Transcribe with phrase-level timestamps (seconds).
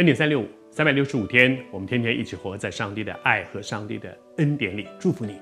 [0.00, 4.88] 恩典三六五，三百六十五天，我们天天一起活在上帝的爱和上帝的恩典里。
[4.98, 5.34] 祝福你，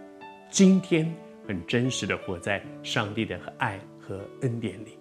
[0.50, 1.14] 今天
[1.46, 4.98] 很真实的活在上帝的爱和恩典里。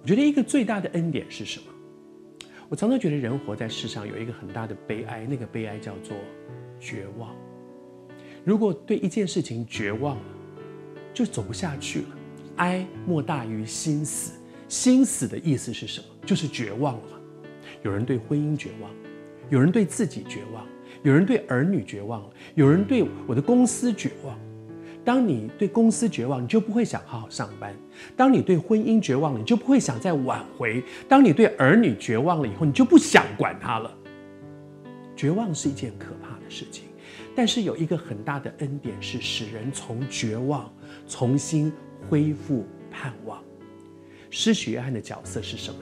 [0.00, 1.66] 我觉得一个最大的恩典是什么？
[2.70, 6.16] 我常常觉得人活在世上有一个很大的悲哀，那个悲哀叫做
[6.80, 7.36] 绝望。
[8.46, 10.22] 如果对一件事情绝望了，
[11.12, 12.06] 就走不下去了。
[12.56, 16.06] 哀莫大于心死，心死的意思是什么？
[16.24, 17.19] 就是绝望了。
[17.82, 18.90] 有人对婚姻绝望，
[19.48, 20.66] 有人对自己绝望，
[21.02, 24.38] 有人对儿女绝望，有人对我的公司绝望。
[25.02, 27.72] 当你对公司绝望，你就不会想好好上班；
[28.14, 33.90] 当你对婚姻绝望了，你就不会想再挽回；当你对儿女绝望了以后，你就不想管他了。
[35.16, 36.84] 绝望是一件可怕的事情，
[37.34, 40.70] 但是有一个很大的恩典，是使人从绝望
[41.08, 41.72] 重新
[42.08, 43.42] 恢复盼望。
[44.28, 45.80] 施洗约翰的角色是什么？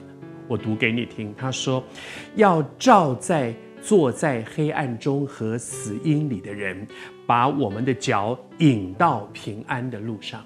[0.49, 1.83] 我读给你听，他说
[2.35, 6.87] ：“要照在坐在黑暗中和死荫里的人，
[7.27, 10.43] 把我们的脚引到平安的路上。”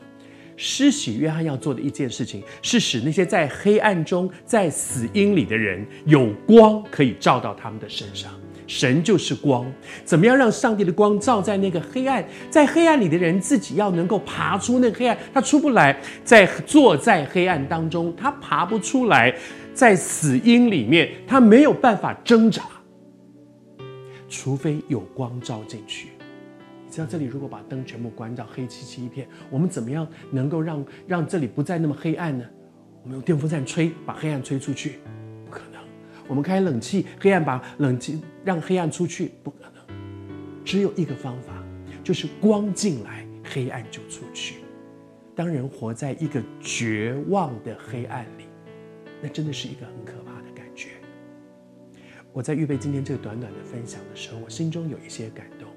[0.58, 8.32] 施洗约翰要做的一件事情，是使那些在黑暗中、在死荫里的人有光可以照到他们的身上。
[8.68, 9.66] 神就是光，
[10.06, 19.36] 怎么样让上帝的光照在那个黑暗，在黑暗里的人自己要能够爬出那个黑暗，他出不来，在坐在黑暗当中，他爬不出来。
[19.74, 22.64] 在死因里面，他没有办法挣扎，
[24.30, 26.10] 除非有光照进去。
[26.86, 32.46] 你知道，这里如果把灯全部关掉，黑漆漆一片，我们怎么样能够让让这里不再那么黑暗呢？
[33.02, 35.00] 我们用电风扇吹，把黑暗吹出去，
[35.44, 35.82] 不可能。
[36.28, 39.96] 我们开冷气，黑暗把冷气让黑暗出去，不可能。
[40.64, 41.52] 只有一个方法，
[42.04, 44.58] 就是光进来，黑暗就出去。
[45.36, 48.46] 当人活在一个绝望的黑暗里。
[49.24, 50.90] 那真的是一个很可怕的感觉。
[52.34, 55.70] 我在预备今天这个短短的分享的时候，我心中有一些感动。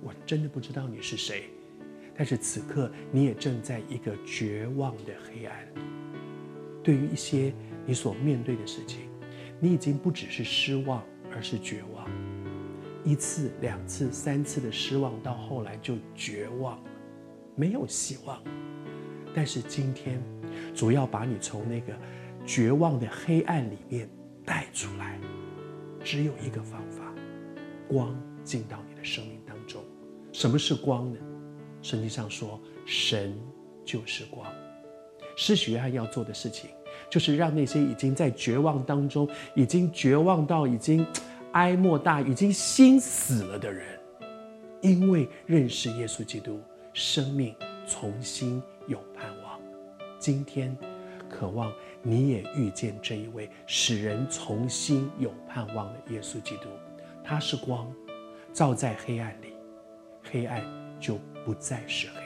[0.00, 1.50] 我真的不知道你是谁，
[2.16, 5.68] 但是此刻你也正在一个绝望的黑暗。
[6.82, 7.52] 对于一些
[7.84, 9.00] 你所面对的事情，
[9.60, 12.08] 你已经不只是失望，而是绝望。
[13.04, 16.82] 一次、两次、三次的失望，到后来就绝望，
[17.54, 18.42] 没有希望。
[19.34, 20.22] 但是今天，
[20.74, 21.92] 主要把你从那个。
[22.44, 24.08] 绝望的黑暗里面
[24.44, 25.18] 带出来，
[26.02, 27.14] 只有一个方法，
[27.88, 29.80] 光进到你的生命当中。
[30.32, 31.18] 什么是光呢？
[31.82, 33.38] 圣经上说，神
[33.84, 34.46] 就是光。
[35.36, 36.68] 施许约翰要做的事情，
[37.08, 41.06] 就是让那些已经在绝望当中，已经绝望到已经
[41.52, 43.86] 哀莫大，已经心死了的人，
[44.80, 46.60] 因为认识耶稣基督，
[46.92, 47.54] 生命
[47.86, 49.60] 重新有盼望。
[50.18, 50.76] 今天。
[51.34, 56.68] 渴望你也遇见这一位使人重新有盼望的耶稣基督，
[57.22, 57.92] 他是光，
[58.52, 59.54] 照在黑暗里，
[60.22, 60.64] 黑暗
[60.98, 62.21] 就不再是黑。